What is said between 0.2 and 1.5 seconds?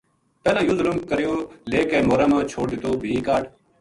پہلاں یوہ ظلم کریو